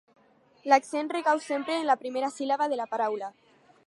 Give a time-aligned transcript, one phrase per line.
[0.71, 3.31] L'accent recau sempre en la primera síl·laba de la paraula.